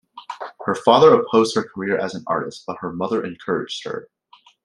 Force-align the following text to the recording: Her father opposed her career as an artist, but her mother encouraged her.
Her 0.65 0.73
father 0.73 1.13
opposed 1.13 1.53
her 1.53 1.63
career 1.63 1.95
as 1.99 2.15
an 2.15 2.23
artist, 2.25 2.63
but 2.65 2.79
her 2.79 2.91
mother 2.91 3.23
encouraged 3.23 3.83
her. 3.85 4.09